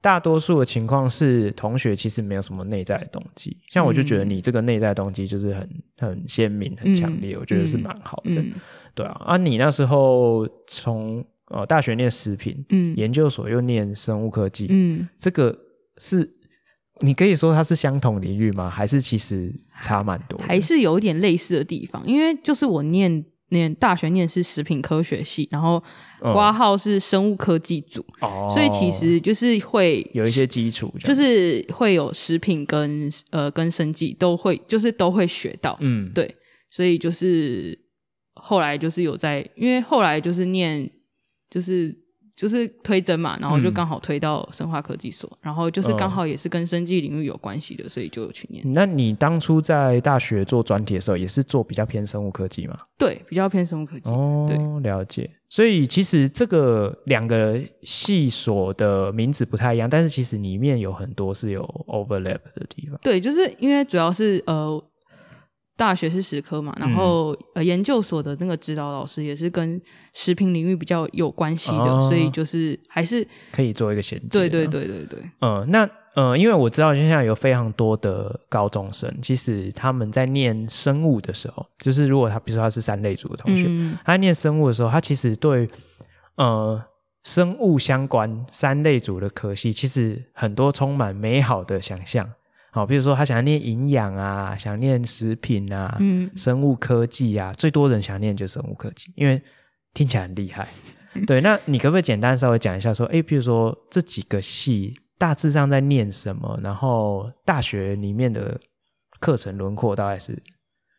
[0.01, 3.57] 大多数的情况是，同学其实没有什么内在的动机。
[3.71, 8.45] 像我就觉得你这个内在动机就是很很鲜明、很强烈，我觉得是蛮好的。
[8.93, 11.25] 对啊，啊，你那时候从。
[11.49, 15.57] 哦，大学念食品，嗯，研究所又念生物科技，嗯，这个
[15.97, 16.29] 是
[17.01, 18.69] 你可以说它是相同领域吗？
[18.69, 20.39] 还是其实差蛮多？
[20.39, 22.03] 还是有一点类似的地方？
[22.05, 25.83] 因为就是我念念大学念是食品科学系，然后
[26.19, 36.35] 挂号是生物科技组，哦，所以其实就是会有一些基础，就是会有食品跟呃跟生技都会，就是都会学到，嗯，对，
[36.69, 37.75] 所以就是
[38.35, 40.87] 后来就是有在，因为后来就是念。
[41.49, 41.97] 就是
[42.35, 48.63] 就是推甄嘛，然后就刚好推到生化科技所，嗯、然后就是刚好也是跟生技领域有关系的，嗯、所以就有去念。
[48.71, 52.77] 那你当初在大学做专题的时候，也是做比较偏生物科技吗？
[52.97, 54.09] 对，比较偏生物科技。
[54.11, 54.57] 哦，对，
[54.89, 55.29] 了解。
[55.49, 62.97] 所以其实这个两个系所的名字不太一样，但是其实里面有很多是有 overlap 的地方。
[63.01, 64.81] 对，就是因为主要是呃。
[65.79, 74.27] 大学是食科嘛，然后、嗯、呃，研究所的那个指导老师也是跟食品领域比较有关系的，哦、所以就是还是可以做一个衔接。
[74.29, 75.23] 对对对对对。
[75.39, 85.65] 嗯，那呃，因为我知道现在有非常多的高中生，其实他们在念生物的时候，就是如果他比如说他是三类组的同学，嗯、他念生物的时候，他其实对
[86.35, 86.83] 呃
[87.23, 92.29] 生物相关三类组的科系，其实很多充满美好的想象。
[92.71, 99.41] 好，比如说他想要念营养啊，想念食品啊，嗯，生物科技啊，最多人想念就是生物科技，因为
[99.93, 100.67] 听起来很厉害。
[101.25, 106.59] 对，那你可不可以简单稍微讲一下，说，哎，比如说这几个系大致上在念什么？
[106.63, 108.59] 然后大学里面的
[109.19, 110.41] 课程轮廓大概是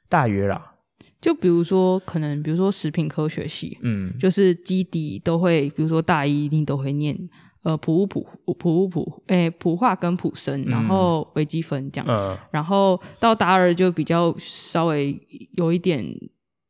[0.09, 0.75] 大约啦。
[1.21, 7.17] 就比如说，可能比如说食品科学系，嗯，就是基底都会，比如说大一一定都会念。
[7.63, 8.27] 呃，普物普
[8.59, 15.19] 普物普，诶，普化跟普生，然后微积分这样，嗯、然后到大二就比较稍微
[15.53, 16.05] 有一点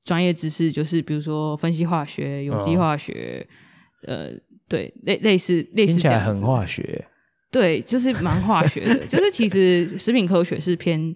[0.04, 3.46] 专业知识，就是比如说分析化学、有机化学，
[4.08, 7.04] 嗯、呃，对，类类似类似这样子，听起来很化学，
[7.52, 11.14] 对，就是蛮化学的，就是其实食品科学是偏。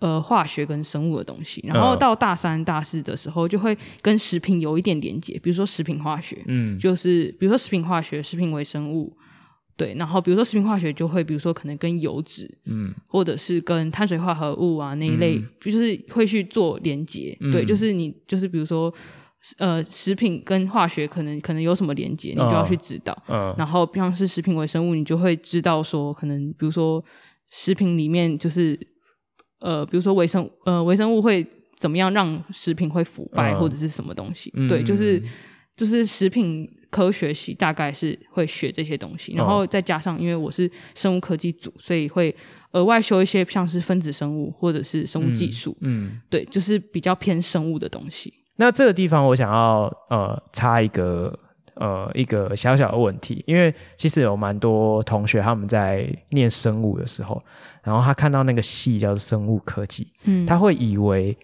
[0.00, 9.16] 呃，化学跟生物的东西，然后到大三、大四的时候，就会跟食品有一点连接，比如说食品化学，嗯，就是比如说食品化学、食品微生物，
[9.76, 17.36] 对，然后比如说食品化学就会，比如说可能跟油脂，嗯，或者是跟碳水化合物啊那一类，嗯、就是会去做连接。
[17.40, 18.92] 嗯、对，就是你就是比如说。
[19.56, 23.16] 呃，食品跟化学可能可能有什么连接，你就要去知道。
[23.28, 27.02] 嗯，然后像是食品微生物，你就会知道说，可能比如说
[27.48, 28.76] 食品里面就是
[29.60, 31.46] 呃，比如说微生呃微生物会
[31.76, 34.52] 怎么样让食品会腐败或者是什么东西。
[34.54, 35.22] 嗯、对，就是
[35.76, 42.34] 就是食品科学系大概是会学这些东西，然后再加上因为我是生物科技组，所以会
[42.72, 45.76] 额外修一些像是分子生物或者是生物技术。
[45.80, 48.32] 嗯，嗯对，就是比较偏生物的东西。
[48.56, 51.38] 那这个地方，我想要呃插一个
[51.78, 57.42] 呃一个小小的问题，因为其实有蛮多同学他们在念生物的时候，
[57.82, 61.36] 然后他看到那个系叫做生物科技，嗯，他会以为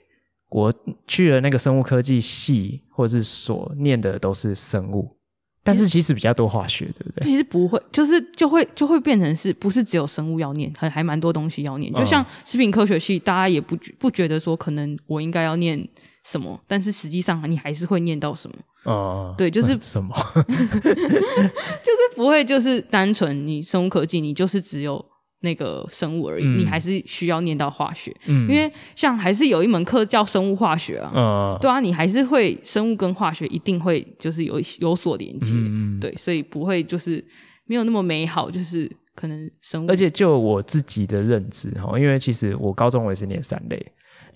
[0.51, 0.72] 我
[1.07, 5.16] 去了那个生物科技系或者是所念的都是生物，
[5.65, 7.25] 但是其实比较多化学，对不对？
[7.25, 15.89] 其实不会，就是就会就会变成是不是只有生物要念，还还蛮多东西要念，就像食品科学系，大家也不不觉得说可能我应该要念。
[16.27, 16.59] 什么？
[16.67, 18.57] 但是实际上你还是会念到什么？
[18.85, 25.05] 哦，对，就是 什么， 就是不会，就是单纯你生物科技，你就是只有
[25.45, 37.24] 那个生物而已，嗯、你还是需要念到化学，嗯，因为像还是有一门课叫生物化学啊，嗯，对啊，你还是会生物跟化学一定会就是有有所连接，嗯，对，所以不会就是
[37.66, 43.86] 没有那么美好，就是可能生物，而且就我自己的认知哈，因为其实我高中我也是念三类。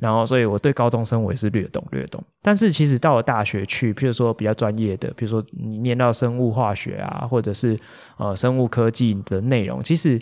[0.01, 2.23] 然后，所以我对高中生我也是略懂略懂。
[2.41, 7.77] 但是，其实到了大学去，譬如说比较专业的，比如说你念到生物化学啊，或者是
[8.17, 10.17] 呃生物科技的内容，其实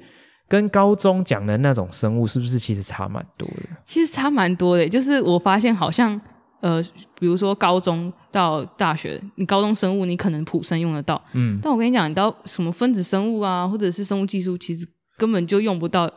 [0.48, 3.68] 跟高中讲的那种生物，是不是其实差蛮多的？
[3.84, 6.20] 其实差蛮多的，就是我发现好像
[6.60, 6.82] 呃，
[7.18, 14.86] 比如说高中到大学，你高中生物你可能普生用得到，嗯，但我跟你讲，你到什么分子生物啊，或者是生物技术，其实
[15.16, 16.10] 根本就用不到，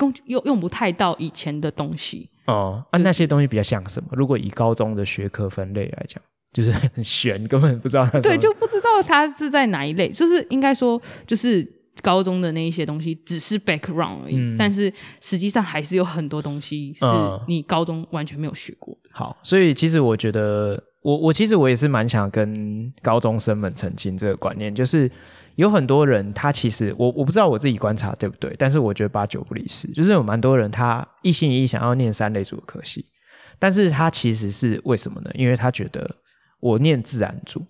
[0.00, 2.30] 用用用不太到以前的东西。
[2.46, 4.10] 哦，啊，那些东西比较像什么？
[4.12, 8.20] 如果以高中的学科分类来讲，就是很玄，根本不知道它。
[8.20, 10.08] 对，就不知道它是在哪一类。
[10.08, 11.62] 就是应该说，就是
[12.02, 17.04] 高中的那一些东西只是 background 而已，嗯、但是实际上还是有很多东西是
[17.48, 19.10] 你高中完全没有学过的。
[19.10, 25.10] 嗯、好，所以其实我觉得，我我其实我也是蛮想跟高中生们澄清这个观念，就是。
[25.56, 33.06] 有很多人，他其实我我不知道我自己观察对不对，但是我觉得八九不离十，就是有蛮多人他一心一意想要念三类组的科系，
[33.58, 35.30] 但是他其实是为什么呢？
[35.32, 36.16] 因为他觉得
[36.60, 37.64] 我念自然组，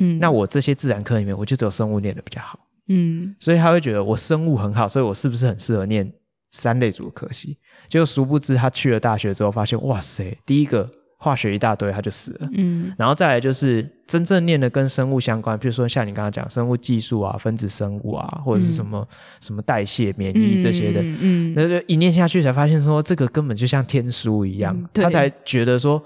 [0.00, 2.58] 嗯，那我这些自然科里面我就只有生物念的比较好，
[2.88, 6.12] 嗯，所以他会觉得我生物很好，所以我是不是很适合念
[6.50, 7.56] 三类组的科系？
[7.88, 10.90] 就殊不知他去了大学之后发现，哇塞，第一个。
[11.20, 12.48] 化学一大堆，他就死了。
[12.52, 26.00] 嗯，然后再来就是真正念的跟生物相关，比如说像你刚刚讲生物技术啊、分子生物啊，或者是什么、嗯、什么代谢、免疫这些的，嗯，那、嗯、就一念下去才发现说这个根本就像天书一样，嗯、他才觉得说，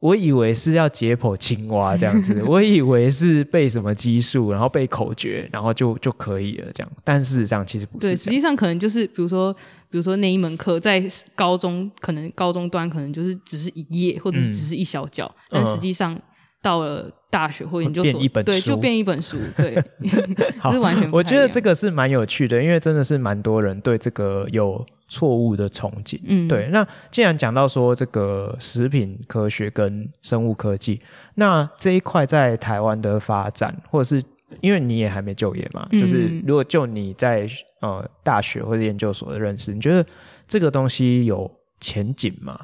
[0.00, 8.08] 我以为是要解剖青蛙这样子， 我以为是背什么基数，然后背口诀，然后就就可以了这样，但事实上其实不是。
[8.08, 9.54] 对，实际上可能就是比如说。
[9.90, 11.02] 比如说那一门课在
[11.34, 16.14] 高中，可能高中端可能就是只是一页或者是只是一小角，嗯、但实际上
[16.60, 19.82] 到了大学或研究所，对，就变一本书，对，
[20.60, 21.10] 好是完全。
[21.10, 26.20] 我觉得这个是蛮有趣的，因为真的是蛮多人对这个有错误的憧憬。
[26.24, 26.68] 嗯，对。
[26.68, 31.00] 那既然讲到说这个食品科学跟生物科技，
[31.34, 34.22] 那这一块在台湾的发展，或者是。
[34.62, 37.46] 因为你也还没就业嘛，嗯、就是如果就你在
[37.82, 40.02] 呃大学或者研究所的认识，你觉得
[40.46, 41.50] 这个东西有
[41.80, 42.58] 前景吗？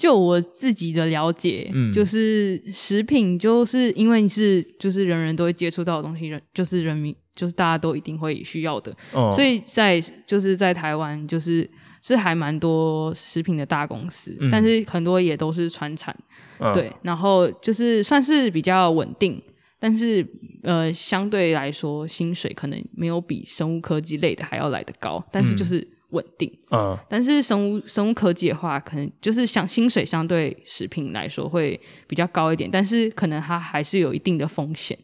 [0.00, 11.68] 就我自己的了解，嗯，就是食品，就是因为是就是人人都会接触到的东西，人就是人民就是大家都一定会需要的，哦、所以在就是在台湾就是
[12.00, 16.16] 是还蛮多食品的大公司，嗯、但是很多也都是传产，
[16.60, 19.42] 嗯、对，然后就是算是比较稳定。
[19.82, 20.26] 但是，
[20.62, 26.52] 呃，相对来说，薪水可能没有比生物科技类的还要来得高，但是就是稳定。
[26.70, 34.96] 嗯，但是生物生物科技的话，可能就是相薪水相对食品来说会比较高一点，但是可能它还是有一定的风险。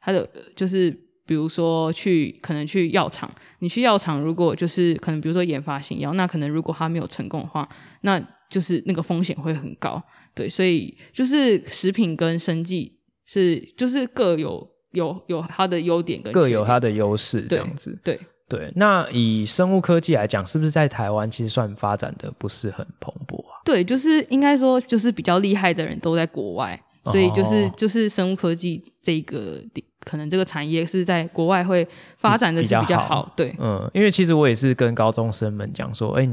[0.00, 0.90] 它的就是
[1.26, 7.68] 比如说去可能去药厂，你去药厂如果就是可能比如说研发新药，那可能如果它没有成功的话，
[8.02, 10.02] 那就是那个风险会很高。
[10.34, 12.98] 对，所以就是食品跟生计。
[13.26, 17.98] 是，就是各有有有它的优点跟各有它的优势，这样子。
[18.04, 23.56] 对对，那以生物科技来讲，是不是在台湾其实算发展的不是很蓬勃啊？
[23.64, 29.62] 对，就是应该说，就是比较厉害的人都在国外，所以就是就是生物科技这个
[30.00, 31.86] 可能这个产业是在国外会
[32.18, 36.28] 发展的是比较好，好对，嗯，因为其实我也是跟高中生们讲说，哎，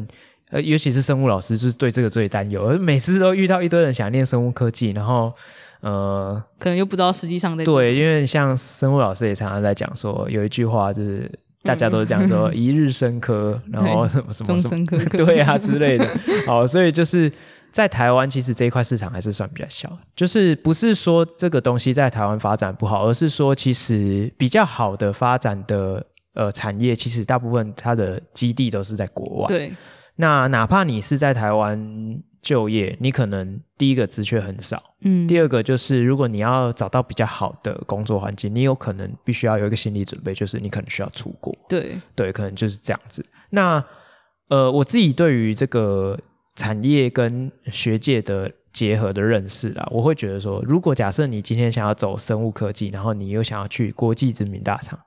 [0.49, 5.33] 呃，尤其是生物老师，就是对这个最担忧，每次都遇到一堆人想念生物科技，然后
[5.79, 11.31] 呃，可能又不知道实际上在对，因为像生物老师也常常在讲说，有一句话就是
[11.63, 14.85] 大家都是讲说一日生科，嗯、然后什么什么什么，
[15.17, 16.07] 对啊之类的，
[16.45, 17.31] 好，所以就是。
[17.71, 29.47] 在台湾，其实这一块市场还是算比较小，就是不是说这个东西在台湾发展不好，而是说其实比较好的发展的呃产业，其实大部分它的基地都是在国外。
[29.47, 29.71] 对。
[30.17, 31.79] 那哪怕你是在台湾
[32.41, 41.55] 就业，你可能第一个职缺很少，嗯，第二个就是如果你要找到比较好的工作环境，你有可能必须要有一个心理准备，就是你可能需要出国。
[41.69, 43.25] 对对，可能就是这样子。
[43.51, 43.83] 那
[44.49, 46.19] 呃，我自己对于这个。
[46.53, 54.99] 产业跟学界的结合的认识啊，我会觉得说，如果假设你今天想要走生物科技，然后你又想要去国际知名大厂，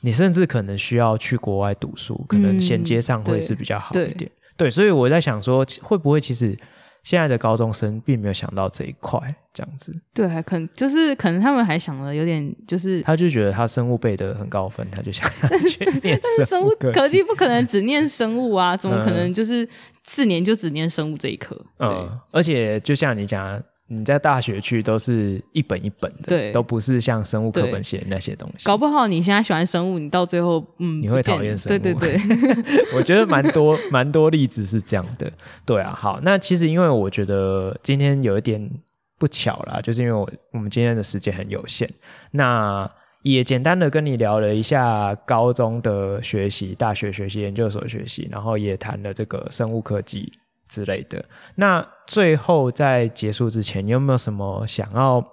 [0.00, 4.28] 你甚至可能需要去国外读书，可能衔接上会是比较好一点。
[4.28, 6.58] 嗯、对，对，所以我在想说，会不会其实。
[7.02, 9.18] 现在的高中生并没有想到这一块，
[9.52, 9.94] 这样子。
[10.12, 16.46] 对，还可能就是可能他们还想的有点就是，他就觉得他生物背得很高分，他就想要去 念生物。
[16.46, 19.68] 生物科技不可能只念生物啊，怎么可能就是
[20.04, 21.58] 四年就只念生物这一科？
[21.78, 23.62] 嗯，而且就像你讲。
[23.90, 28.66] 你在大学去都是一本一本的，对，都不是像生物课本写的那些东西。
[28.66, 31.78] 搞不好你现在喜欢生物，你到最后嗯，你会讨厌生物。
[31.78, 32.20] 对对对，
[32.94, 35.32] 我觉得蛮多蛮多例子是这样的。
[35.64, 38.70] 对啊，好，那其实因为我觉得今天有一点
[39.18, 41.88] 不巧啦，就是因为我我们今天的时间很有限，
[42.32, 42.90] 那
[43.22, 50.30] 也简单的跟你聊了一下高中的学习、大学学习、研究所学习，然后也谈了这个生物科技。
[50.68, 51.24] 之类的。
[51.56, 55.24] 那最后在结束之前，你有没有什么想要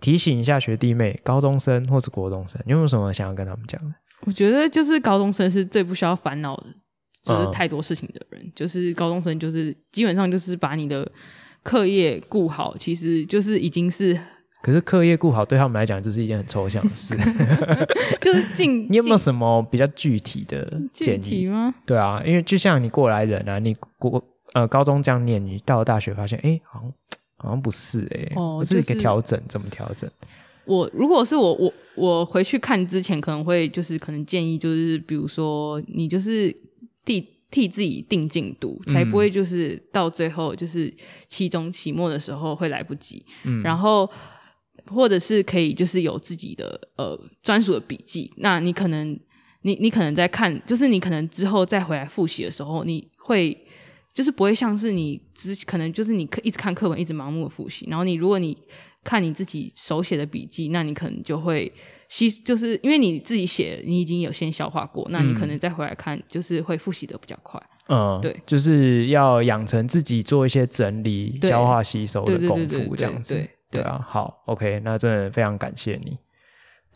[0.00, 2.60] 提醒一下学弟妹、高中生或是国中生？
[2.66, 3.94] 你有没有什么想要跟他们讲的？
[4.26, 6.66] 我觉得就是高中生是最不需要烦恼的，
[7.22, 8.42] 就是太多事情的人。
[8.42, 11.10] 嗯、就是高中生就是基本上就是把你的
[11.62, 14.18] 课业顾好，其实就是已经是。
[14.62, 17.14] 可是课业顾好对他们来讲就是一件很抽象的事。
[18.20, 18.86] 就是进。
[18.90, 21.46] 你有没有什么比较具体的建议？
[21.46, 21.72] 吗？
[21.84, 24.22] 对啊，因为就像你过来人啊，你过。
[24.56, 26.90] 呃，高中这样念，你到了大学发现，哎，好像
[27.36, 30.10] 好像不是哎、欸，哦，就是一个调整，怎么调整？
[30.64, 36.50] 我如果是我，我我回去看之前，可能会就是可能建议，就是比如说你就是
[37.04, 40.90] 替替自己定进度，才不会就是到最后就是
[41.28, 43.22] 期中期末的时候会来不及。
[43.44, 44.10] 嗯，然后
[44.86, 49.20] 或者是可以就是有自己的呃专属的笔记，那你可能
[49.60, 53.54] 你你可能在看，就是你可能之后再回来复习的时候，你会。
[54.16, 57.86] 就是不会像是你只可能就是你一直看课文，一直盲目的复习。
[57.90, 58.56] 然后你如果你
[59.04, 61.70] 看你自己手写的笔记，那你可能就会
[62.08, 67.62] 吸，就是因为你自己写，你已经有先消化过，那你可能再回来看，就是会复习的比较快。
[67.90, 73.34] 嗯，对，就是要养成自己做一些整理、消化吸收的功夫，这样子。
[73.34, 76.16] 对，对啊，好，OK，那真的非常感谢你。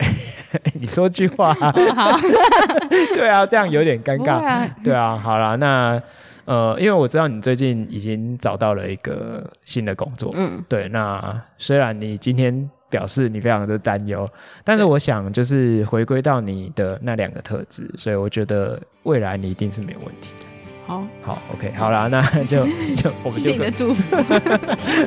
[0.79, 1.53] 你说句话。
[1.95, 2.19] 好。
[3.13, 4.45] 对啊，这样有点尴尬。
[4.45, 6.01] 啊对啊，好了，那。
[6.45, 10.89] 呃，因为我知道你最近已经找到了一个新的工作，嗯，对。
[10.89, 14.27] 那虽然你今天表示你非常的担忧，
[14.65, 20.45] 但是我想就是回归到你的那两个特质，所以我觉得未来你一定是没有问题的。
[20.87, 24.15] 好，好，OK，好了，那就就我们就跟祝福。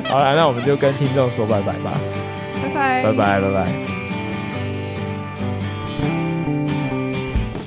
[0.05, 1.93] 好了，那我们就跟听众说拜拜吧，
[2.63, 4.04] 拜拜，拜拜，拜拜。